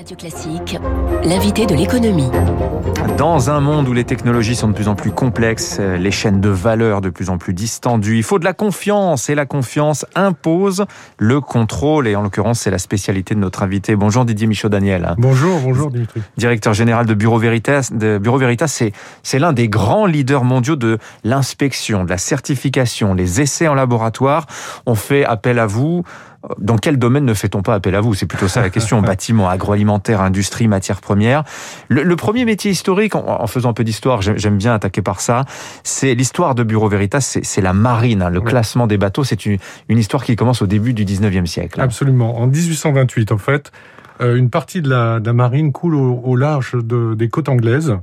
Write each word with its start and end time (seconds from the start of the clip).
Radio 0.00 0.16
Classique, 0.16 0.78
l'invité 1.24 1.66
de 1.66 1.74
l'économie. 1.74 2.30
Dans 3.18 3.50
un 3.50 3.60
monde 3.60 3.86
où 3.86 3.92
les 3.92 4.04
technologies 4.04 4.56
sont 4.56 4.68
de 4.68 4.72
plus 4.72 4.88
en 4.88 4.94
plus 4.94 5.10
complexes, 5.10 5.78
les 5.78 6.10
chaînes 6.10 6.40
de 6.40 6.48
valeur 6.48 7.02
de 7.02 7.10
plus 7.10 7.28
en 7.28 7.36
plus 7.36 7.52
distendues, 7.52 8.16
il 8.16 8.22
faut 8.22 8.38
de 8.38 8.44
la 8.46 8.54
confiance 8.54 9.28
et 9.28 9.34
la 9.34 9.44
confiance 9.44 10.06
impose 10.14 10.86
le 11.18 11.42
contrôle 11.42 12.08
et 12.08 12.16
en 12.16 12.22
l'occurrence 12.22 12.60
c'est 12.60 12.70
la 12.70 12.78
spécialité 12.78 13.34
de 13.34 13.40
notre 13.40 13.62
invité. 13.62 13.94
Bonjour 13.94 14.24
Didier 14.24 14.46
Michaud-Daniel. 14.46 15.16
Bonjour, 15.18 15.60
bonjour 15.60 15.90
Dimitri. 15.90 16.22
Directeur 16.38 16.72
général 16.72 17.04
de 17.04 17.12
Bureau 17.12 17.36
Veritas. 17.36 17.90
De 17.92 18.16
Bureau 18.16 18.38
Veritas, 18.38 18.68
c'est, 18.68 18.92
c'est 19.22 19.38
l'un 19.38 19.52
des 19.52 19.68
grands 19.68 20.06
leaders 20.06 20.44
mondiaux 20.44 20.76
de 20.76 20.96
l'inspection, 21.24 22.04
de 22.04 22.08
la 22.08 22.18
certification, 22.18 23.12
les 23.12 23.42
essais 23.42 23.68
en 23.68 23.74
laboratoire. 23.74 24.46
On 24.86 24.94
fait 24.94 25.26
appel 25.26 25.58
à 25.58 25.66
vous 25.66 26.04
dans 26.58 26.78
quel 26.78 26.98
domaine 26.98 27.24
ne 27.24 27.34
fait-on 27.34 27.62
pas 27.62 27.74
appel 27.74 27.94
à 27.94 28.00
vous? 28.00 28.14
C'est 28.14 28.26
plutôt 28.26 28.48
ça 28.48 28.62
la 28.62 28.70
question. 28.70 29.02
Bâtiment, 29.10 29.48
agroalimentaire, 29.48 30.20
industrie, 30.20 30.68
matières 30.68 31.00
premières. 31.00 31.44
Le, 31.88 32.16
premier 32.16 32.44
métier 32.44 32.70
historique, 32.70 33.14
en, 33.14 33.46
faisant 33.46 33.70
un 33.70 33.72
peu 33.72 33.84
d'histoire, 33.84 34.22
j'aime 34.22 34.56
bien 34.56 34.74
attaquer 34.74 35.02
par 35.02 35.20
ça, 35.20 35.44
c'est 35.84 36.14
l'histoire 36.14 36.54
de 36.54 36.62
Bureau 36.62 36.88
Veritas, 36.88 37.38
c'est 37.42 37.60
la 37.60 37.72
marine, 37.72 38.22
hein, 38.22 38.30
le 38.30 38.40
classement 38.40 38.86
des 38.86 38.98
bateaux. 38.98 39.24
C'est 39.24 39.46
une, 39.46 39.58
histoire 39.88 40.24
qui 40.24 40.36
commence 40.36 40.62
au 40.62 40.66
début 40.66 40.94
du 40.94 41.04
19e 41.04 41.46
siècle. 41.46 41.80
Absolument. 41.80 42.38
En 42.38 42.46
1828, 42.46 43.32
en 43.32 43.38
fait, 43.38 43.70
euh, 44.20 44.36
une 44.36 44.50
partie 44.50 44.82
de 44.82 44.88
la, 44.88 45.32
marine 45.32 45.72
coule 45.72 45.94
au, 45.94 46.36
large 46.36 46.74
des 46.82 47.28
côtes 47.28 47.48
anglaises. 47.48 47.96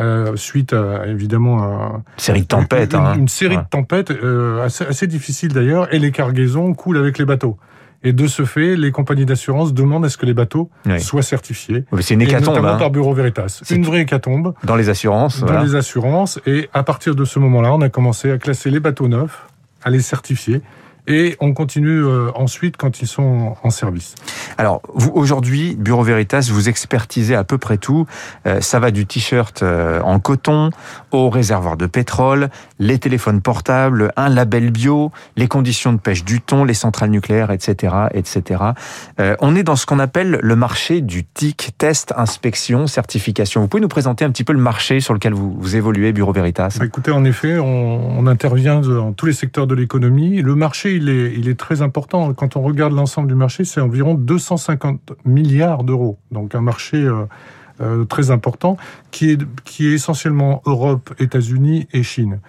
Euh, 0.00 0.34
suite 0.34 0.72
à 0.72 1.06
évidemment 1.06 1.62
à, 1.62 2.02
série 2.16 2.42
de 2.42 2.46
tempêtes, 2.46 2.94
une, 2.94 3.00
hein. 3.00 3.26
série 3.28 3.56
de 3.56 3.62
tempêtes 3.70 4.10
euh, 4.10 4.64
assez, 4.64 4.84
assez 4.84 5.06
difficile 5.06 5.52
d'ailleurs, 5.52 5.94
et 5.94 6.00
les 6.00 6.10
cargaisons 6.10 6.74
coulent 6.74 6.98
avec 6.98 7.16
les 7.16 7.24
bateaux. 7.24 7.58
Et 8.02 8.12
de 8.12 8.26
ce 8.26 8.44
fait, 8.44 8.76
les 8.76 8.90
compagnies 8.90 9.24
d'assurance 9.24 9.72
demandent 9.72 10.04
à 10.04 10.08
ce 10.08 10.18
que 10.18 10.26
les 10.26 10.34
bateaux 10.34 10.68
soient 10.98 11.22
certifiés. 11.22 11.84
C'est 12.00 12.14
une 12.14 12.22
hécatombe. 12.22 12.48
notamment 12.48 12.74
hein. 12.74 12.76
par 12.76 12.90
Bureau 12.90 13.14
Veritas. 13.14 13.62
Une 13.70 13.84
vraie 13.84 14.00
hécatombe. 14.00 14.52
Dans 14.64 14.76
les 14.76 14.90
assurances. 14.90 15.40
Dans 15.40 15.62
les 15.62 15.74
assurances. 15.74 16.38
Et 16.44 16.68
à 16.74 16.82
partir 16.82 17.14
de 17.14 17.24
ce 17.24 17.38
moment-là, 17.38 17.72
on 17.72 17.80
a 17.80 17.88
commencé 17.88 18.30
à 18.30 18.36
classer 18.36 18.70
les 18.70 18.80
bateaux 18.80 19.08
neufs, 19.08 19.46
à 19.84 19.90
les 19.90 20.00
certifier 20.00 20.60
et 21.06 21.36
on 21.40 21.52
continue 21.52 22.02
euh, 22.02 22.30
ensuite 22.34 22.76
quand 22.76 23.02
ils 23.02 23.06
sont 23.06 23.56
en 23.62 23.70
service. 23.70 24.14
Alors, 24.56 24.80
vous 24.94 25.12
aujourd'hui, 25.14 25.76
Bureau 25.78 26.02
Veritas, 26.02 26.48
vous 26.50 26.68
expertisez 26.68 27.34
à 27.34 27.44
peu 27.44 27.58
près 27.58 27.76
tout. 27.76 28.06
Euh, 28.46 28.60
ça 28.60 28.78
va 28.78 28.90
du 28.90 29.06
t-shirt 29.06 29.62
euh, 29.62 30.00
en 30.00 30.18
coton 30.18 30.70
au 31.10 31.28
réservoir 31.28 31.76
de 31.76 31.86
pétrole, 31.86 32.48
les 32.78 32.98
téléphones 32.98 33.40
portables, 33.40 34.12
un 34.16 34.28
label 34.28 34.70
bio, 34.70 35.12
les 35.36 35.46
conditions 35.46 35.92
de 35.92 35.98
pêche 35.98 36.24
du 36.24 36.40
thon, 36.40 36.64
les 36.64 36.74
centrales 36.74 37.10
nucléaires, 37.10 37.50
etc., 37.50 37.94
etc. 38.12 38.60
on 39.40 39.54
est 39.54 39.62
dans 39.62 39.76
ce 39.76 39.86
qu'on 39.86 39.98
appelle 39.98 40.38
le 40.42 40.56
marché 40.56 41.00
du 41.00 41.24
TIC, 41.24 41.74
test, 41.78 42.12
inspection, 42.16 42.86
certification. 42.86 43.60
Vous 43.60 43.68
pouvez 43.68 43.80
nous 43.80 43.88
présenter 43.88 44.24
un 44.24 44.30
petit 44.30 44.44
peu 44.44 44.52
le 44.52 44.58
marché 44.58 45.00
sur 45.00 45.14
lequel 45.14 45.34
vous, 45.34 45.54
vous 45.56 45.76
évoluez, 45.76 46.12
Bureau 46.12 46.32
Veritas? 46.32 46.76
Bah, 46.78 46.86
Écoutez, 46.86 47.10
en 47.10 47.24
effet, 47.24 47.58
on, 47.58 48.18
on 48.18 48.26
intervient 48.26 48.80
dans 48.80 49.12
tous 49.12 49.26
les 49.26 49.32
secteurs 49.32 49.66
de 49.66 49.74
l'économie. 49.74 50.42
Le 50.42 50.54
marché 50.54 50.93
il 50.96 51.08
est, 51.08 51.34
il 51.34 51.48
est 51.48 51.58
très 51.58 51.82
important. 51.82 52.32
Quand 52.34 52.56
on 52.56 52.62
regarde 52.62 52.92
l'ensemble 52.92 53.28
du 53.28 53.34
marché, 53.34 53.64
c'est 53.64 53.80
environ 53.80 54.14
250 54.14 55.12
milliards 55.24 55.84
d'euros. 55.84 56.18
Donc 56.30 56.54
un 56.54 56.60
marché 56.60 56.96
euh, 56.96 57.24
euh, 57.80 58.04
très 58.04 58.30
important 58.30 58.76
qui 59.10 59.30
est, 59.30 59.40
qui 59.64 59.88
est 59.88 59.92
essentiellement 59.92 60.62
Europe, 60.66 61.14
États-Unis 61.18 61.88
et 61.92 62.02
Chine. 62.02 62.40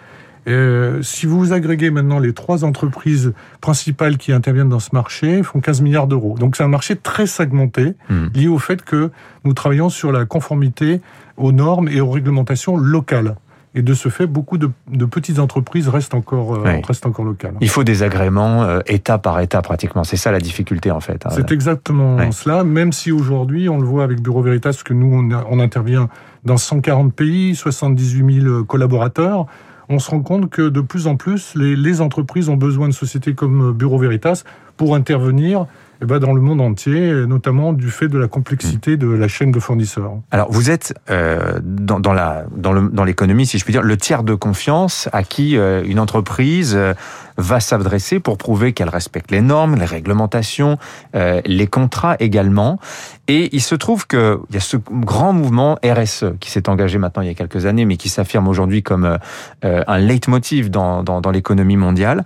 Euh, 0.48 1.02
si 1.02 1.26
vous 1.26 1.54
agrégez 1.54 1.90
maintenant 1.90 2.20
les 2.20 2.34
trois 2.34 2.64
entreprises 2.64 3.34
principales 3.62 4.18
qui 4.18 4.32
interviennent 4.32 4.70
dans 4.70 4.80
ce 4.80 4.92
marché, 4.94 5.42
font 5.42 5.60
15 5.60 5.82
milliards 5.82 6.08
d'euros. 6.08 6.38
Donc 6.38 6.56
c'est 6.56 6.64
un 6.64 6.68
marché 6.68 6.96
très 6.96 7.26
segmenté, 7.26 7.96
hmm. 8.10 8.28
lié 8.36 8.48
au 8.48 8.60
fait 8.60 8.84
que 8.84 9.10
nous 9.44 9.54
travaillons 9.54 9.90
sur 9.90 10.12
la 10.12 10.26
conformité 10.26 11.02
aux 11.38 11.52
normes 11.52 11.90
et 11.90 12.02
aux 12.02 12.12
réglementations 12.12 12.78
locales. 12.78 13.36
Et 13.76 13.82
de 13.82 13.94
ce 13.94 14.08
fait, 14.08 14.26
beaucoup 14.26 14.58
de, 14.58 14.70
petites 15.06 15.38
entreprises 15.38 15.90
restent 15.90 16.14
encore, 16.14 16.56
euh, 16.56 16.82
restent 16.88 17.06
encore 17.06 17.26
locales. 17.26 17.56
Il 17.60 17.70
faut 17.70 17.84
des 17.84 18.04
agréments 18.04 18.64
euh, 18.64 18.80
État 18.88 19.18
par 19.18 19.40
État 19.42 19.62
pratiquement. 19.62 20.06
C'est 20.06 20.18
ça 20.18 20.32
la 20.32 20.40
difficulté 20.40 20.92
en 20.92 21.02
fait. 21.02 21.26
Hein. 21.26 21.30
C'est 21.32 21.52
exactement 21.52 22.32
cela, 22.32 22.64
même 22.64 22.94
si 22.94 23.12
aujourd'hui, 23.12 23.68
on 23.68 23.78
le 23.78 23.86
voit 23.86 24.06
avec 24.06 24.22
Bureau 24.22 24.42
Veritas, 24.42 24.82
que 24.84 24.94
nous, 24.94 25.14
on, 25.14 25.30
on 25.50 25.60
intervient 25.60 26.10
dans 26.46 26.58
140 26.58 27.14
pays, 27.14 27.56
78 27.56 28.42
000 28.42 28.64
collaborateurs 28.64 29.46
on 29.88 30.00
se 30.00 30.10
rend 30.10 30.22
compte 30.22 30.50
que 30.50 30.68
de 30.68 30.82
plus 30.82 31.06
en 31.06 31.16
plus, 31.16 31.54
les, 31.56 31.76
les, 31.76 32.02
entreprises 32.02 32.50
ont 32.50 32.58
besoin 32.58 32.88
de 32.88 32.94
sociétés 32.94 33.36
comme 33.36 33.72
Bureau 33.72 34.00
Veritas 34.00 34.44
pour 34.78 34.96
intervenir 34.96 35.68
eh 36.02 36.06
ben, 36.06 36.20
dans 36.20 36.34
le 36.34 36.42
monde 36.42 36.62
entier, 36.62 37.26
notamment 37.28 37.74
du 37.74 37.90
fait 37.90 38.08
de 38.08 38.18
la 38.18 38.28
complexité 38.28 38.98
de 38.98 39.08
la 39.08 39.28
chaîne 39.28 39.52
de 39.52 39.60
fournisseurs. 39.60 40.14
Alors, 40.32 40.52
vous 40.52 40.70
êtes 40.70 40.94
euh, 41.10 41.60
dans, 41.64 42.14
la, 42.14 42.46
dans 42.56 43.04
l'économie, 43.04 43.46
si 43.46 43.58
je 43.58 43.64
puis 43.64 43.72
dire, 43.72 43.82
le 43.82 43.98
tiers 43.98 44.24
de 44.24 44.34
confiance 44.34 45.10
à 45.14 45.24
qui 45.24 45.58
euh, 45.58 45.84
une 45.86 46.00
entreprise 46.00 46.74
euh, 46.76 46.94
va 47.38 47.60
s'adresser 47.60 48.20
pour 48.20 48.38
prouver 48.38 48.74
qu'elle 48.74 48.90
respecte 48.90 49.32
les 49.32 49.42
normes, 49.42 49.76
les 49.76 49.86
réglementations, 49.86 50.78
euh, 51.16 51.42
les 51.46 51.68
contrats 51.68 52.16
également. 52.20 52.80
Et 53.28 53.56
il 53.56 53.62
se 53.62 53.76
trouve 53.76 54.08
qu'il 54.08 54.38
y 54.52 54.58
a 54.58 54.60
ce 54.60 54.78
grand 54.78 55.34
mouvement 55.34 55.78
RSE 55.84 56.26
qui 56.40 56.52
s'est 56.52 56.70
engagé 56.70 56.98
maintenant 56.98 57.24
il 57.24 57.28
y 57.28 57.32
a 57.32 57.34
quelques 57.34 57.66
années, 57.66 57.86
mais 57.86 57.98
qui 57.98 58.10
s'affirme 58.10 58.48
aujourd'hui 58.48 58.84
comme 58.84 59.18
euh, 59.64 59.84
un 59.88 59.98
leitmotiv 59.98 60.70
dans, 60.70 61.04
dans, 61.04 61.22
dans 61.22 61.32
l'économie 61.32 61.78
mondiale. 61.78 62.24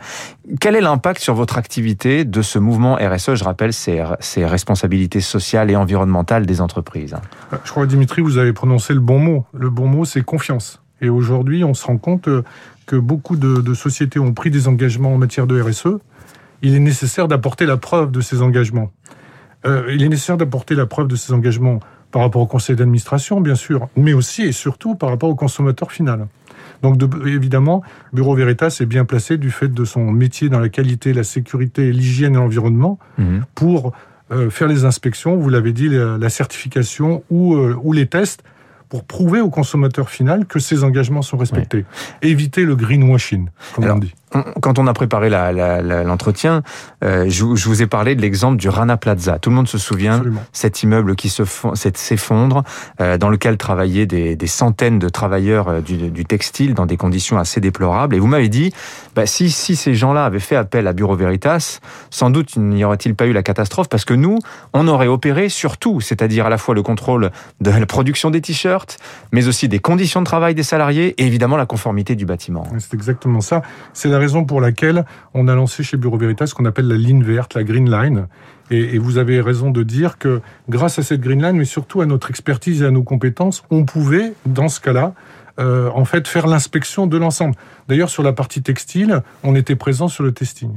Quel 0.59 0.75
est 0.75 0.81
l'impact 0.81 1.21
sur 1.21 1.35
votre 1.35 1.57
activité 1.57 2.25
de 2.25 2.41
ce 2.41 2.59
mouvement 2.59 2.95
RSE 2.95 3.35
Je 3.35 3.43
rappelle, 3.43 3.71
c'est 3.71 4.01
ces 4.19 4.45
responsabilités 4.45 5.21
sociales 5.21 5.69
et 5.69 5.75
environnementales 5.75 6.45
des 6.45 6.59
entreprises. 6.59 7.15
Je 7.63 7.71
crois, 7.71 7.85
Dimitri, 7.85 8.21
vous 8.21 8.37
avez 8.37 8.53
prononcé 8.53 8.93
le 8.93 8.99
bon 8.99 9.19
mot. 9.19 9.45
Le 9.53 9.69
bon 9.69 9.87
mot, 9.87 10.05
c'est 10.05 10.23
confiance. 10.23 10.81
Et 11.01 11.09
aujourd'hui, 11.09 11.63
on 11.63 11.73
se 11.73 11.85
rend 11.85 11.97
compte 11.97 12.27
euh, 12.27 12.43
que 12.89 12.95
beaucoup 12.95 13.35
de, 13.35 13.73
sociétés 13.75 14.17
ont 14.17 14.33
pris 14.33 14.49
des 14.49 14.67
engagements 14.67 15.13
en 15.13 15.19
matière 15.19 15.45
de 15.45 15.61
RSE, 15.61 15.99
il 16.63 16.73
est 16.73 16.79
nécessaire 16.79 17.27
d'apporter 17.27 17.67
la 17.67 17.77
preuve 17.77 18.09
de 18.09 18.19
ces 18.19 18.41
engagements. 18.41 18.91
Euh, 19.67 19.93
il 19.93 20.01
est 20.01 20.09
nécessaire 20.09 20.37
d'apporter 20.37 20.73
la 20.73 20.87
preuve 20.87 21.07
de 21.07 21.15
ces 21.15 21.31
engagements 21.31 21.81
par 22.09 22.23
rapport 22.23 22.41
au 22.41 22.47
conseil 22.47 22.75
d'administration, 22.75 23.41
bien 23.41 23.53
sûr, 23.53 23.89
mais 23.95 24.13
aussi 24.13 24.41
et 24.41 24.51
surtout 24.51 24.95
par 24.95 25.09
rapport 25.09 25.29
au 25.29 25.35
consommateur 25.35 25.91
final. 25.91 26.27
Donc, 26.81 26.99
évidemment, 27.27 27.83
Bureau 28.11 28.33
Veritas 28.33 28.75
est 28.81 28.87
bien 28.87 29.05
placé 29.05 29.37
du 29.37 29.51
fait 29.51 29.71
de 29.71 29.85
son 29.85 30.11
métier 30.11 30.49
dans 30.49 30.59
la 30.59 30.69
qualité, 30.69 31.13
la 31.13 31.23
sécurité, 31.23 31.91
l'hygiène 31.91 32.33
et 32.33 32.37
l'environnement 32.37 32.97
mmh. 33.19 33.39
pour 33.53 33.93
euh, 34.31 34.49
faire 34.49 34.67
les 34.67 34.85
inspections, 34.85 35.35
vous 35.35 35.49
l'avez 35.49 35.73
dit, 35.73 35.89
la, 35.89 36.29
certification 36.29 37.23
ou, 37.29 37.53
euh, 37.53 37.77
ou 37.83 37.93
les 37.93 38.07
tests 38.07 38.43
pour 38.89 39.03
prouver 39.03 39.39
au 39.39 39.49
consommateur 39.49 40.09
final 40.09 40.45
que 40.45 40.59
ses 40.59 40.83
engagements 40.83 41.21
sont 41.21 41.37
respectés. 41.37 41.85
Éviter 42.21 42.65
le 42.65 42.75
greenwashing, 42.75 43.49
comme 43.73 43.85
on 43.85 43.97
dit 43.99 44.13
quand 44.61 44.79
on 44.79 44.87
a 44.87 44.93
préparé 44.93 45.29
l'entretien, 45.29 46.61
euh, 47.03 47.25
je, 47.29 47.43
vous 47.43 47.81
ai 47.81 47.87
parlé 47.87 48.15
de 48.15 48.21
l'exemple 48.21 48.57
du 48.57 48.69
Rana 48.69 48.97
Plaza. 48.97 49.39
Tout 49.39 49.49
le 49.49 49.55
monde 49.55 49.67
se 49.67 49.77
souvient 49.77 50.21
cet 50.53 50.83
immeuble 50.83 51.15
qui 51.15 51.29
s'effondre, 51.29 52.63
euh, 53.01 53.17
dans 53.17 53.29
lequel 53.29 53.57
travaillaient 53.57 54.05
des, 54.05 54.47
centaines 54.47 54.99
de 54.99 55.09
travailleurs 55.09 55.69
euh, 55.69 55.81
du, 55.81 56.25
textile 56.25 56.73
dans 56.73 56.85
des 56.85 56.97
conditions 56.97 57.37
assez 57.37 57.59
déplorables. 57.59 58.15
Et 58.15 58.19
vous 58.19 58.27
m'avez 58.27 58.49
dit, 58.49 58.73
bah, 59.15 59.25
si, 59.25 59.49
si 59.49 59.75
ces 59.75 59.95
gens-là 59.95 60.25
avaient 60.25 60.39
fait 60.39 60.55
appel 60.55 60.87
à 60.87 60.93
Bureau 60.93 61.15
Veritas, 61.15 61.79
sans 62.09 62.29
doute 62.29 62.55
n'y 62.57 62.83
aurait-il 62.83 63.15
pas 63.15 63.25
eu 63.25 63.33
la 63.33 63.43
catastrophe, 63.43 63.89
parce 63.89 64.05
que 64.05 64.13
nous, 64.13 64.37
on 64.73 64.87
aurait 64.87 65.07
opéré 65.07 65.49
sur 65.49 65.77
tout, 65.77 66.01
c'est-à-dire 66.01 66.45
à 66.45 66.49
la 66.49 66.57
fois 66.57 66.75
le 66.75 66.83
contrôle 66.83 67.31
de 67.61 67.71
la 67.71 67.85
production 67.85 68.29
des 68.29 68.41
t-shirts, 68.41 68.97
mais 69.31 69.47
aussi 69.47 69.67
des 69.67 69.79
conditions 69.79 70.21
de 70.21 70.25
travail 70.25 70.53
des 70.53 70.63
salariés 70.63 71.15
et 71.17 71.25
évidemment 71.25 71.57
la 71.57 71.65
conformité 71.65 72.15
du 72.15 72.25
bâtiment. 72.25 72.67
C'est 72.77 72.93
exactement 72.93 73.41
ça. 73.41 73.61
C'est 73.93 74.09
raison 74.19 74.45
pour 74.45 74.61
laquelle 74.61 75.05
on 75.33 75.47
a 75.47 75.55
lancé 75.55 75.81
chez 75.81 75.97
Bureau 75.97 76.17
Veritas 76.17 76.47
ce 76.47 76.53
qu'on 76.53 76.65
appelle 76.65 76.87
la 76.87 76.97
ligne 76.97 77.23
verte, 77.23 77.55
la 77.55 77.63
Green 77.63 77.89
Line. 77.89 78.27
Et, 78.71 78.99
vous 78.99 79.17
avez 79.17 79.41
raison 79.41 79.71
de 79.71 79.81
dire 79.81 80.19
que 80.19 80.41
grâce 80.69 80.99
à 80.99 81.03
cette 81.03 81.21
Green 81.21 81.41
Line, 81.41 81.57
mais 81.57 81.65
surtout 81.65 82.01
à 82.01 82.05
notre 82.05 82.29
expertise 82.29 82.83
et 82.83 82.85
à 82.85 82.91
nos 82.91 83.01
compétences, 83.01 83.63
on 83.71 83.83
pouvait, 83.83 84.33
dans 84.45 84.67
ce 84.67 84.79
cas-là, 84.79 85.13
euh, 85.59 85.89
en 85.95 86.05
fait, 86.05 86.27
faire 86.27 86.45
l'inspection 86.45 87.07
de 87.07 87.17
l'ensemble. 87.17 87.55
D'ailleurs, 87.87 88.09
sur 88.09 88.21
la 88.21 88.31
partie 88.31 88.61
textile, 88.61 89.23
on 89.43 89.55
était 89.55 89.75
présent 89.75 90.07
sur 90.07 90.23
le 90.23 90.31
testing. 90.31 90.71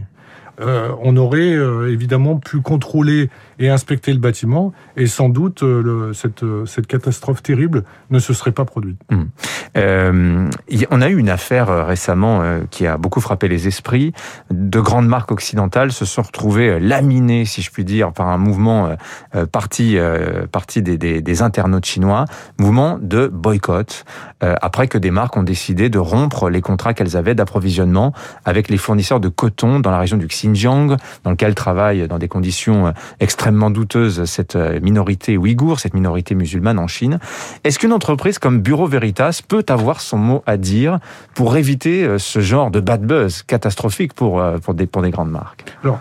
Euh, 0.60 0.90
on 1.00 1.16
aurait 1.16 1.54
euh, 1.54 1.90
évidemment 1.90 2.36
pu 2.36 2.60
contrôler 2.60 3.30
et 3.58 3.70
inspecter 3.70 4.12
le 4.12 4.18
bâtiment, 4.18 4.72
et 4.96 5.06
sans 5.06 5.28
doute 5.28 5.62
euh, 5.62 6.12
cette, 6.12 6.86
catastrophe 6.86 7.42
terrible 7.42 7.84
ne 8.10 8.18
se 8.18 8.34
serait 8.34 8.52
pas 8.52 8.64
produite. 8.64 9.00
Hum. 9.10 9.28
on 9.74 11.00
a 11.00 11.08
eu 11.08 11.16
une 11.16 11.30
affaire 11.30 11.86
récemment 11.86 12.42
qui 12.70 12.86
a 12.86 12.96
beaucoup 12.96 13.20
frappé 13.20 13.48
les 13.48 13.68
esprits. 13.68 14.12
De 14.50 14.80
grandes 14.80 15.06
marques 15.06 15.32
occidentales 15.32 15.92
se 15.92 16.04
sont 16.04 16.22
retrouvées 16.22 16.80
laminées, 16.80 17.44
si 17.44 17.62
je 17.62 17.70
puis 17.70 17.84
dire, 17.84 18.12
par 18.12 18.28
un 18.28 18.38
mouvement 18.38 18.96
parti, 19.52 19.96
des, 20.82 21.42
internautes 21.42 21.86
chinois, 21.86 22.24
mouvement 22.58 22.98
de 23.00 23.28
boycott, 23.28 24.04
après 24.40 24.88
que 24.88 24.98
des 24.98 25.10
marques 25.10 25.36
ont 25.36 25.44
décidé 25.44 25.88
de 25.88 25.98
rompre 25.98 26.50
les 26.50 26.60
contrats 26.60 26.94
qu'elles 26.94 27.16
avaient 27.16 27.34
d'approvisionnement 27.34 28.12
avec 28.44 28.68
les 28.68 28.76
fournisseurs 28.76 29.20
de 29.20 29.28
coton 29.28 29.80
dans 29.80 29.90
la 29.90 29.98
région 29.98 30.16
du 30.16 30.26
Xinjiang 30.26 30.41
Xinjiang, 30.42 30.96
dans 31.24 31.30
lequel 31.30 31.54
travaille 31.54 32.08
dans 32.08 32.18
des 32.18 32.28
conditions 32.28 32.92
extrêmement 33.20 33.70
douteuses 33.70 34.24
cette 34.24 34.56
minorité 34.56 35.36
ouïghour, 35.36 35.80
cette 35.80 35.94
minorité 35.94 36.34
musulmane 36.34 36.78
en 36.78 36.86
Chine. 36.86 37.18
Est-ce 37.64 37.78
qu'une 37.78 37.92
entreprise 37.92 38.38
comme 38.38 38.60
Bureau 38.60 38.86
Veritas 38.86 39.40
peut 39.46 39.64
avoir 39.68 40.00
son 40.00 40.18
mot 40.18 40.42
à 40.46 40.56
dire 40.56 40.98
pour 41.34 41.56
éviter 41.56 42.18
ce 42.18 42.40
genre 42.40 42.70
de 42.70 42.80
bad 42.80 43.02
buzz 43.04 43.42
catastrophique 43.42 44.14
pour, 44.14 44.42
pour, 44.62 44.74
des, 44.74 44.86
pour 44.86 45.02
des 45.02 45.10
grandes 45.10 45.30
marques? 45.30 45.64
Alors, 45.84 46.00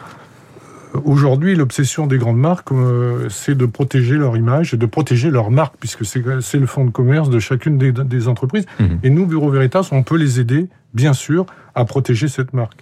Aujourd'hui, 1.05 1.55
l'obsession 1.55 2.05
des 2.05 2.17
grandes 2.17 2.37
marques, 2.37 2.71
euh, 2.71 3.29
c'est 3.29 3.55
de 3.55 3.65
protéger 3.65 4.17
leur 4.17 4.35
image 4.35 4.73
et 4.73 4.77
de 4.77 4.85
protéger 4.85 5.29
leur 5.29 5.49
marque, 5.49 5.75
puisque 5.79 6.05
c'est 6.05 6.59
le 6.59 6.65
fonds 6.65 6.85
de 6.85 6.91
commerce 6.91 7.29
de 7.29 7.39
chacune 7.39 7.77
des, 7.77 8.27
entreprises. 8.27 8.65
Mhm. 8.79 8.99
Et 9.03 9.09
nous, 9.09 9.25
Bureau 9.25 9.49
Veritas, 9.49 9.87
on 9.91 10.03
peut 10.03 10.17
les 10.17 10.39
aider, 10.39 10.67
bien 10.93 11.13
sûr, 11.13 11.45
à 11.75 11.85
protéger 11.85 12.27
cette 12.27 12.53
marque. 12.53 12.77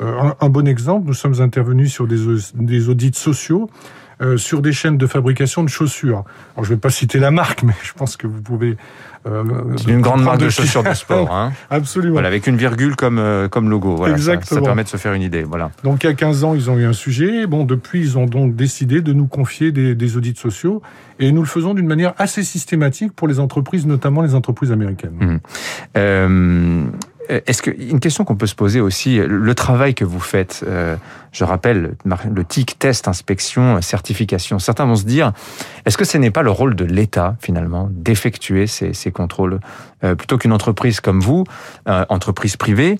Euh, 0.00 0.32
un, 0.40 0.48
bon 0.48 0.66
exemple, 0.66 1.06
nous 1.06 1.14
sommes 1.14 1.40
intervenus 1.40 1.92
sur 1.92 2.06
des, 2.06 2.18
des 2.54 2.88
audits 2.88 3.14
sociaux 3.14 3.70
euh, 4.22 4.36
sur 4.36 4.62
des 4.62 4.72
chaînes 4.72 4.96
de 4.96 5.08
fabrication 5.08 5.64
de 5.64 5.68
chaussures. 5.68 6.22
Alors, 6.54 6.64
je 6.64 6.70
ne 6.70 6.76
vais 6.76 6.80
pas 6.80 6.90
citer 6.90 7.18
la 7.18 7.32
marque, 7.32 7.64
mais 7.64 7.72
je 7.82 7.92
pense 7.94 8.16
que 8.16 8.28
vous 8.28 8.42
pouvez. 8.42 8.76
Euh, 9.26 9.42
c'est 9.76 9.90
une 9.90 10.02
grande 10.02 10.22
marque 10.22 10.38
de 10.38 10.50
chaussures 10.50 10.84
de 10.84 10.94
sport. 10.94 11.34
Hein. 11.34 11.52
Absolument. 11.70 12.12
Voilà, 12.12 12.28
avec 12.28 12.46
une 12.46 12.56
virgule 12.56 12.94
comme, 12.94 13.18
euh, 13.18 13.48
comme 13.48 13.68
logo. 13.68 13.96
Voilà, 13.96 14.14
Exactement. 14.14 14.60
Ça, 14.60 14.64
permet 14.64 14.84
de 14.84 14.88
se 14.88 14.98
faire 14.98 15.14
une 15.14 15.22
idée. 15.22 15.42
Voilà. 15.42 15.72
Donc, 15.82 16.04
il 16.04 16.06
y 16.06 16.10
a 16.10 16.14
15 16.14 16.44
ans, 16.44 16.54
ils 16.54 16.70
ont 16.70 16.78
eu 16.78 16.84
un 16.84 16.92
sujet. 16.92 17.48
Bon, 17.48 17.64
depuis, 17.64 18.00
ils 18.00 18.16
ont 18.16 18.26
donc 18.26 18.54
décidé 18.54 19.00
de 19.00 19.12
nous 19.12 19.26
confier 19.26 19.72
des, 19.72 19.96
des 19.96 20.16
audits 20.16 20.36
sociaux. 20.36 20.80
Et 21.18 21.32
nous 21.32 21.42
le 21.42 21.48
faisons 21.48 21.74
d'une 21.74 21.88
manière 21.88 22.14
assez 22.16 22.44
systématique 22.44 23.14
pour 23.14 23.26
les 23.26 23.40
entreprises, 23.40 23.84
notamment 23.84 24.22
les 24.22 24.36
entreprises 24.36 24.70
américaines. 24.70 25.40
Mmh. 25.96 26.90
Euh, 27.30 27.40
est-ce 27.46 27.62
que 27.62 27.70
une 27.70 28.00
question 28.00 28.24
qu'on 28.24 28.36
peut 28.36 28.46
se 28.46 28.54
poser 28.54 28.80
aussi, 28.80 29.18
le 29.18 29.54
travail 29.54 29.94
que 29.94 30.04
vous 30.04 30.20
faites, 30.20 30.64
euh, 30.66 30.96
je 31.32 31.44
rappelle 31.44 31.94
le 32.04 32.44
TIC, 32.44 32.78
test, 32.78 33.08
inspection, 33.08 33.80
certification. 33.82 34.58
Certains 34.58 34.84
vont 34.84 34.94
se 34.94 35.04
dire, 35.04 35.32
est-ce 35.84 35.98
que 35.98 36.04
ce 36.04 36.16
n'est 36.16 36.30
pas 36.30 36.42
le 36.42 36.50
rôle 36.50 36.76
de 36.76 36.84
l'État 36.84 37.36
finalement 37.40 37.88
d'effectuer 37.90 38.68
ces, 38.68 38.92
ces, 38.92 39.10
contrôles 39.10 39.58
euh, 40.04 40.14
plutôt 40.14 40.38
qu'une 40.38 40.52
entreprise 40.52 41.00
comme 41.00 41.20
vous, 41.20 41.44
entreprise 41.86 42.56
privée, 42.56 42.98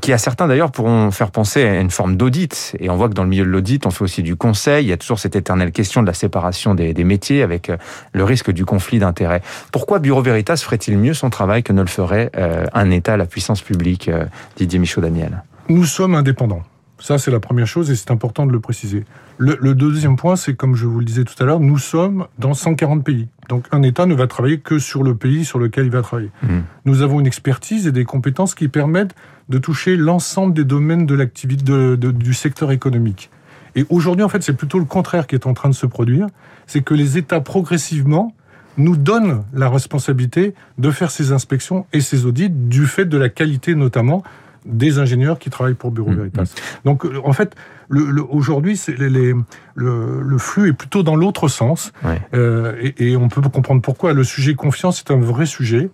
qui 0.00 0.12
à 0.12 0.18
certains 0.18 0.46
d'ailleurs 0.48 0.70
pourront 0.70 1.10
faire 1.10 1.30
penser 1.30 1.62
à 1.62 1.80
une 1.80 1.90
forme 1.90 2.16
d'audit. 2.16 2.76
Et 2.78 2.90
on 2.90 2.96
voit 2.96 3.08
que 3.08 3.14
dans 3.14 3.22
le 3.22 3.28
milieu 3.28 3.44
de 3.44 3.50
l'audit, 3.50 3.86
on 3.86 3.90
fait 3.90 4.04
aussi 4.04 4.22
du 4.22 4.36
conseil. 4.36 4.84
Il 4.84 4.88
y 4.88 4.92
a 4.92 4.96
toujours 4.96 5.18
cette 5.18 5.36
éternelle 5.36 5.72
question 5.72 6.02
de 6.02 6.06
la 6.06 6.14
séparation 6.14 6.74
des, 6.74 6.92
des 6.92 7.04
métiers 7.04 7.42
avec 7.42 7.70
le 8.12 8.24
risque 8.24 8.50
du 8.50 8.64
conflit 8.64 8.98
d'intérêts. 8.98 9.42
Pourquoi 9.72 9.98
Bureau 9.98 10.22
Veritas 10.22 10.56
ferait-il 10.56 10.98
mieux 10.98 11.14
son 11.14 11.30
travail 11.30 11.62
que 11.62 11.72
ne 11.72 11.80
le 11.80 11.88
ferait 11.88 12.30
un 12.72 12.90
État 12.90 13.14
à 13.14 13.16
la 13.16 13.26
puissance 13.36 13.60
publique, 13.60 14.08
euh, 14.08 14.24
Didier 14.56 14.78
Michaud-Daniel 14.78 15.42
Nous 15.68 15.84
sommes 15.84 16.14
indépendants. 16.14 16.62
Ça, 16.98 17.18
c'est 17.18 17.30
la 17.30 17.38
première 17.38 17.66
chose 17.66 17.90
et 17.90 17.94
c'est 17.94 18.10
important 18.10 18.46
de 18.46 18.50
le 18.50 18.60
préciser. 18.60 19.04
Le, 19.36 19.74
deuxième 19.74 20.16
point, 20.16 20.36
c'est 20.36 20.54
comme 20.54 20.74
je 20.74 20.86
vous 20.86 21.00
le 21.00 21.04
disais 21.04 21.24
tout 21.24 21.34
à 21.42 21.44
l'heure, 21.44 21.60
nous 21.60 21.76
sommes 21.76 22.28
dans 22.38 22.54
140 22.54 23.04
pays. 23.04 23.28
Donc 23.50 23.66
un 23.72 23.82
État 23.82 24.06
ne 24.06 24.14
va 24.14 24.26
travailler 24.26 24.58
que 24.58 24.78
sur 24.78 25.02
le 25.02 25.14
pays 25.14 25.44
sur 25.44 25.58
lequel 25.58 25.84
il 25.84 25.90
va 25.90 26.00
travailler. 26.00 26.30
Mmh. 26.42 26.48
Nous 26.86 27.02
avons 27.02 27.20
une 27.20 27.26
expertise 27.26 27.86
et 27.86 27.92
des 27.92 28.06
compétences 28.06 28.54
qui 28.54 28.68
permettent 28.68 29.14
de 29.50 29.58
toucher 29.58 29.98
l'ensemble 29.98 30.54
des 30.54 30.64
domaines 30.64 31.04
de 31.04 31.14
l'activité 31.14 31.98
du 31.98 32.32
secteur 32.32 32.72
économique. 32.72 33.28
Et 33.74 33.84
aujourd'hui, 33.90 34.24
en 34.24 34.30
fait, 34.30 34.42
c'est 34.42 34.56
plutôt 34.56 34.78
le 34.78 34.86
contraire 34.86 35.26
qui 35.26 35.34
est 35.34 35.46
en 35.46 35.52
train 35.52 35.68
de 35.68 35.74
se 35.74 35.84
produire. 35.84 36.26
C'est 36.66 36.80
que 36.80 36.94
les 36.94 37.18
États 37.18 37.42
progressivement 37.42 38.34
nous 38.76 38.96
donne 38.96 39.44
la 39.52 39.68
responsabilité 39.68 40.54
de 40.78 40.90
faire 40.90 41.10
ces 41.10 41.32
inspections 41.32 41.86
et 41.92 42.00
ces 42.00 42.26
audits 42.26 42.50
du 42.50 42.86
fait 42.86 43.04
de 43.04 43.18
la 43.18 43.28
qualité 43.28 43.74
notamment 43.74 44.22
des 44.66 44.98
ingénieurs 44.98 45.38
qui 45.38 45.48
travaillent 45.50 45.74
pour 45.74 45.92
Bureau 45.92 46.10
mmh, 46.10 46.16
Veritas. 46.16 46.42
Mmh. 46.42 46.80
Donc, 46.84 47.04
euh, 47.04 47.20
en 47.24 47.32
fait, 47.32 47.54
le, 47.88 48.22
aujourd'hui, 48.22 48.80
le, 48.98 49.44
le, 49.74 50.38
flux 50.38 50.70
est 50.70 50.72
plutôt 50.72 51.02
dans 51.02 51.16
l'autre 51.16 51.48
sens. 51.48 51.92
Euh, 52.34 52.74
et, 52.80 53.10
et, 53.10 53.16
on 53.16 53.28
peut 53.28 53.40
comprendre 53.42 53.80
pourquoi. 53.80 54.12
Le 54.12 54.24
sujet 54.24 54.54
confiance 54.54 55.00
est 55.00 55.12
un 55.12 55.20
vrai 55.20 55.46
sujet 55.46 55.90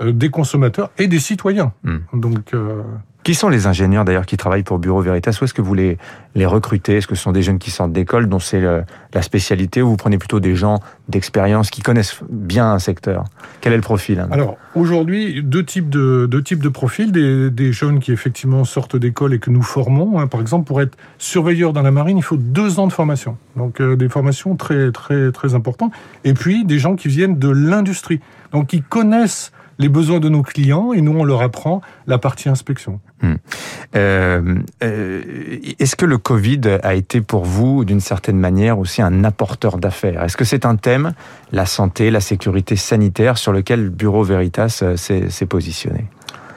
euh, 0.00 0.12
des 0.12 0.30
consommateurs 0.30 0.90
et 0.98 1.06
des 1.06 1.20
citoyens. 1.20 1.72
Mmh. 1.84 1.96
Donc, 2.14 2.54
euh, 2.54 2.82
qui 3.24 3.34
sont 3.34 3.48
les 3.48 3.66
ingénieurs 3.66 4.04
d'ailleurs 4.04 4.26
qui 4.26 4.36
travaillent 4.36 4.62
pour 4.62 4.78
Bureau 4.78 5.00
Veritas? 5.00 5.36
Où 5.40 5.44
est-ce 5.44 5.54
que 5.54 5.62
vous 5.62 5.74
les, 5.74 5.96
recrutez? 6.36 6.98
Est-ce 6.98 7.06
que 7.06 7.14
ce 7.14 7.22
sont 7.22 7.32
des 7.32 7.42
jeunes 7.42 7.58
qui 7.58 7.70
sortent 7.70 7.92
d'école 7.92 8.28
dont 8.28 8.38
c'est 8.38 8.60
la 8.60 9.22
spécialité 9.22 9.82
ou 9.82 9.88
vous 9.88 9.96
prenez 9.96 10.18
plutôt 10.18 10.40
des 10.40 10.54
gens 10.54 10.78
d'expérience 11.08 11.70
qui 11.70 11.80
connaissent 11.80 12.20
bien 12.30 12.70
un 12.72 12.78
secteur? 12.78 13.24
Quel 13.62 13.72
est 13.72 13.76
le 13.76 13.82
profil 13.82 14.20
hein? 14.20 14.28
Alors 14.30 14.58
aujourd'hui, 14.74 15.42
deux 15.42 15.64
types 15.64 15.88
de, 15.88 16.26
deux 16.30 16.42
types 16.42 16.62
de 16.62 16.68
profils. 16.68 17.10
Des, 17.10 17.50
des 17.50 17.72
jeunes 17.72 17.98
qui 17.98 18.12
effectivement 18.12 18.64
sortent 18.64 18.96
d'école 18.96 19.32
et 19.32 19.38
que 19.38 19.50
nous 19.50 19.62
formons. 19.62 20.20
Hein. 20.20 20.26
Par 20.26 20.40
exemple, 20.40 20.66
pour 20.66 20.82
être 20.82 20.96
surveilleur 21.18 21.72
dans 21.72 21.82
la 21.82 21.90
marine, 21.90 22.18
il 22.18 22.22
faut 22.22 22.36
deux 22.36 22.78
ans 22.78 22.86
de 22.86 22.92
formation. 22.92 23.38
Donc 23.56 23.80
euh, 23.80 23.96
des 23.96 24.10
formations 24.10 24.54
très, 24.56 24.92
très, 24.92 25.32
très 25.32 25.54
importantes. 25.54 25.92
Et 26.24 26.34
puis 26.34 26.64
des 26.66 26.78
gens 26.78 26.94
qui 26.94 27.08
viennent 27.08 27.38
de 27.38 27.48
l'industrie. 27.48 28.20
Donc 28.52 28.68
qui 28.68 28.82
connaissent 28.82 29.50
les 29.78 29.88
besoins 29.88 30.20
de 30.20 30.28
nos 30.28 30.42
clients 30.42 30.92
et 30.92 31.00
nous, 31.00 31.16
on 31.18 31.24
leur 31.24 31.42
apprend 31.42 31.80
la 32.06 32.18
partie 32.18 32.48
inspection. 32.48 33.00
Hmm. 33.22 33.34
Euh, 33.96 34.54
euh, 34.82 35.22
Est-ce 35.78 35.96
que 35.96 36.06
le 36.06 36.18
Covid 36.18 36.60
a 36.82 36.94
été 36.94 37.20
pour 37.20 37.44
vous, 37.44 37.84
d'une 37.84 38.00
certaine 38.00 38.38
manière, 38.38 38.78
aussi 38.78 39.02
un 39.02 39.24
apporteur 39.24 39.78
d'affaires? 39.78 40.22
Est-ce 40.22 40.36
que 40.36 40.44
c'est 40.44 40.66
un 40.66 40.76
thème, 40.76 41.12
la 41.52 41.66
santé, 41.66 42.10
la 42.10 42.20
sécurité 42.20 42.76
sanitaire, 42.76 43.38
sur 43.38 43.52
lequel 43.52 43.84
le 43.84 43.90
Bureau 43.90 44.22
Veritas 44.22 44.80
euh, 44.82 44.96
s'est 44.96 45.46
positionné? 45.46 46.06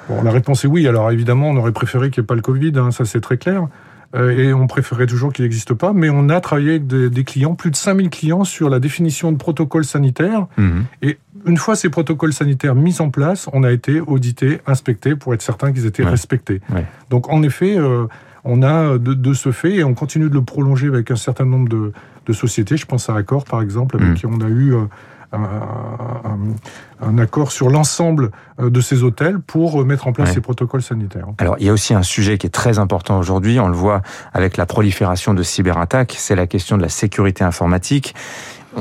Bon, 0.10 0.22
La 0.24 0.31
réponse 0.31 0.66
est 0.66 0.68
oui. 0.68 0.88
Alors 0.88 1.12
évidemment, 1.12 1.50
on 1.50 1.58
aurait 1.58 1.72
préféré 1.72 2.10
qu'il 2.10 2.22
n'y 2.22 2.25
ait 2.25 2.28
pas 2.28 2.36
le 2.36 2.42
Covid, 2.42 2.74
hein, 2.75 2.92
ça 2.92 3.06
c'est 3.06 3.22
très 3.22 3.38
clair. 3.38 3.68
Euh, 4.15 4.38
et 4.38 4.54
on 4.54 4.68
préférait 4.68 5.06
toujours 5.06 5.33
qu'il 5.33 5.44
n'existe 5.44 5.74
pas, 5.74 5.94
mais 5.94 6.09
on 6.09 6.30
a 6.30 6.39
travaillé 6.39 6.71
avec 6.71 6.88
des, 6.88 7.24
clients, 7.24 7.56
plus 7.56 7.71
de 7.71 7.75
5000 7.75 8.09
clients, 8.09 8.44
sur 8.44 8.69
la 8.69 8.80
définition 8.80 9.31
de 9.31 9.38
protocoles 9.38 9.86
sanitaires. 9.86 10.48
Mhm. 10.57 10.86
Et 11.01 11.18
une 11.45 11.57
fois 11.57 11.75
ces 11.75 11.89
protocoles 11.89 12.33
sanitaires 12.33 12.75
mis 12.75 13.01
en 13.01 13.09
place, 13.09 13.50
on 13.54 13.63
a 13.63 13.71
été 13.71 14.00
audité, 14.00 14.59
inspecté 14.65 15.15
pour 15.15 15.33
être 15.33 15.42
certain 15.42 15.71
qu'ils 15.71 15.86
étaient 15.86 16.04
respectés. 16.04 16.62
Donc 17.09 17.30
en 17.30 17.44
effet, 17.44 17.77
euh, 17.77 18.07
on 18.44 18.63
a 18.63 18.98
de, 18.98 19.33
ce 19.33 19.51
fait, 19.51 19.75
et 19.75 19.83
on 19.83 19.94
continue 19.94 20.30
de 20.30 20.33
le 20.33 20.44
prolonger 20.44 20.88
avec 20.88 21.12
un 21.12 21.15
certain 21.15 21.45
nombre 21.45 21.69
de, 21.69 21.92
sociétés. 22.33 22.75
Je 22.75 22.86
pense 22.86 23.09
à 23.09 23.15
Accor, 23.15 23.45
par 23.45 23.62
exemple, 23.62 23.95
avec 23.95 24.09
mhm. 24.09 24.15
qui 24.15 24.25
on 24.25 24.42
a 24.42 24.50
eu... 24.50 24.74
Euh, 24.74 24.86
un, 25.32 27.18
accord 27.18 27.52
sur 27.52 27.70
l'ensemble 27.70 28.32
euh, 28.60 28.70
de 28.70 28.82
ces 28.82 29.04
hôtels 29.04 29.40
pour 29.40 29.82
euh, 29.82 29.86
mettre 29.86 30.08
en 30.08 30.14
place 30.14 30.34
ces 30.34 30.42
protocoles 30.42 30.82
sanitaires. 30.82 31.28
Alors, 31.38 31.56
il 31.60 31.66
y 31.66 31.70
a 31.70 31.74
aussi 31.74 31.94
un 31.94 32.04
sujet 32.04 32.38
qui 32.38 32.48
est 32.48 32.52
très 32.52 32.80
important 32.80 33.18
aujourd'hui, 33.18 33.60
on 33.60 33.68
le 33.68 33.76
voit 33.76 34.02
avec 34.34 34.58
la 34.58 34.66
prolifération 34.66 35.34
de 35.34 35.44
cyberattaques, 35.44 36.16
c'est 36.18 36.36
la 36.36 36.48
question 36.48 36.78
de 36.78 36.82
la 36.82 36.90
sécurité 36.90 37.44
informatique. 37.44 38.16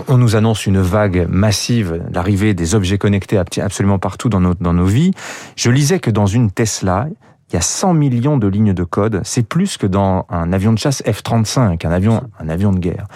On 0.08 0.18
nous 0.18 0.36
annonce 0.36 0.66
une 0.66 0.80
vague 0.80 1.26
massive, 1.30 2.02
l'arrivée 2.12 2.52
des 2.52 2.74
objets 2.74 2.98
connectés 2.98 3.38
absolument 3.38 3.98
partout 3.98 4.28
dans 4.28 4.40
nos, 4.40 4.54
dans 4.54 4.74
nos 4.74 4.84
vies. 4.84 5.12
Je 5.56 5.70
lisais 5.70 6.00
que 6.00 6.10
dans 6.10 6.26
une 6.26 6.50
Tesla, 6.50 7.06
il 7.50 7.54
y 7.54 7.56
a 7.56 7.60
100 7.60 7.94
millions 7.94 8.38
de 8.38 8.48
lignes 8.48 8.74
de 8.74 8.82
code. 8.82 9.20
C'est 9.22 9.46
plus 9.46 9.76
que 9.76 9.86
dans 9.86 10.26
un 10.30 10.52
avion 10.52 10.72
de 10.72 10.78
chasse 10.78 11.02
F-35, 11.06 11.86
un 11.86 11.90
avion, 11.90 12.28
un 12.40 12.48
avion 12.48 12.72
de 12.72 12.80
guerre. 12.80 13.06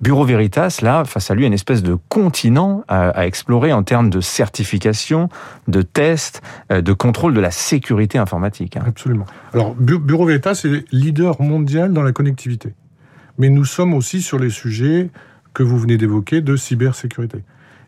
Bureau 0.00 0.24
Veritas, 0.24 0.80
là, 0.82 1.04
face 1.04 1.30
à 1.30 1.34
lui, 1.34 1.46
une 1.46 1.52
espèce 1.52 1.84
de 1.84 1.96
continent 2.08 2.82
à, 2.88 3.26
explorer 3.26 3.72
en 3.72 3.84
termes 3.84 4.10
de 4.10 4.20
certification, 4.20 5.28
de 5.68 5.82
tests, 5.82 6.42
euh, 6.72 6.82
de 6.82 6.92
contrôle 6.92 7.32
de 7.32 7.40
la 7.40 7.52
sécurité 7.52 8.18
informatique. 8.18 8.76
Hein. 8.76 8.84
Absolument. 8.86 9.26
Alors, 9.54 9.74
Bureau 9.76 10.26
Veritas 10.26 10.60
est 10.64 10.84
leader 10.92 11.40
mondial 11.40 11.92
dans 11.92 12.02
la 12.02 12.12
connectivité. 12.12 12.74
Mais 13.38 13.50
nous 13.50 13.64
sommes 13.64 13.94
aussi 13.94 14.20
sur 14.20 14.38
les 14.38 14.50
sujets 14.50 15.10
que 15.54 15.62
vous 15.62 15.78
venez 15.78 15.96
d'évoquer 15.96 16.40
de 16.40 16.56
cybersécurité. 16.56 17.44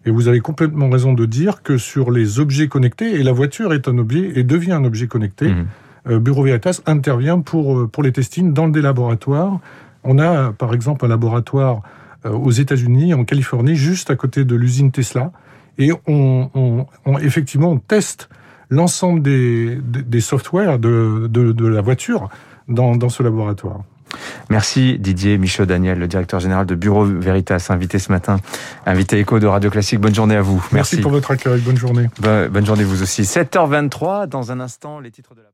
Et 0.07 0.11
vous 0.11 0.29
avez 0.29 0.41
complètement 0.41 0.89
raison 0.89 1.13
de 1.13 1.27
dire 1.27 1.63
que 1.63 1.77
sur 1.77 2.11
les 2.13 2.39
objets 2.39 2.69
connectés, 2.69 3.15
et 3.15 3.23
la 3.23 3.33
voiture 3.33 3.75
est 3.75 3.89
un 3.89 3.99
objet 3.99 4.33
et 4.37 4.45
devient 4.45 4.73
un 4.73 4.85
objet 4.85 5.09
connecté, 5.09 5.49
mmh. 5.49 5.67
Euh, 6.09 6.19
Bureau 6.19 6.43
Veritas 6.43 6.81
intervient 6.87 7.41
pour, 7.41 7.79
euh, 7.79 7.87
pour 7.87 8.03
les 8.03 8.13
testings 8.13 8.53
dans 8.53 8.69
des 8.69 8.81
laboratoires. 8.81 9.61
On 10.05 10.19
a 10.19 10.53
par 10.53 10.75
exemple 10.75 11.05
un 11.05 11.09
laboratoire 11.09 11.83
euh, 12.25 12.31
aux 12.31 12.51
États-Unis, 12.51 13.15
en 13.15 13.25
Californie, 13.25 13.77
juste 13.77 14.11
à 14.11 14.17
côté 14.17 14.45
de 14.45 14.55
l'usine 14.55 14.91
Tesla. 14.91 15.33
Et 15.79 15.93
on, 16.09 16.87
effectivement, 17.21 17.71
on 17.71 17.79
teste 17.79 18.29
l'ensemble 18.69 19.23
des, 19.23 19.79
des, 19.81 20.21
softwares 20.21 20.81
de, 20.81 21.29
de, 21.29 21.67
la 21.67 21.81
voiture 21.81 22.31
dans, 22.67 22.97
dans 22.97 23.09
ce 23.09 23.23
laboratoire. 23.23 23.83
Merci 24.51 24.99
Didier 24.99 25.39
Michaud-Daniel, 25.39 26.01
le 26.01 26.09
directeur 26.09 26.41
général 26.41 26.67
de 26.67 26.75
Bureau 26.75 27.05
Veritas, 27.05 27.69
invité 27.71 28.01
ce 28.01 28.11
matin, 28.11 28.39
invité 28.87 29.21
écho 29.21 29.39
de 29.39 29.47
Radio 29.47 29.71
Classique. 29.71 30.01
Bonne 30.01 30.15
journée 30.15 30.35
à 30.35 30.43
vous. 30.43 30.57
Merci, 30.73 30.97
Merci 30.97 30.97
pour 30.97 31.13
votre 31.13 31.31
accueil. 31.31 31.61
Bonne 31.61 31.77
journée. 31.77 32.09
Bonne 32.19 32.67
journée 32.67 32.83
vous 32.83 33.03
aussi. 33.03 33.23
7h23, 33.23 34.27
dans 34.27 34.51
un 34.51 34.59
instant, 34.59 34.99
les 34.99 35.13
titres 35.13 35.37
de 35.37 35.43
la... 35.43 35.49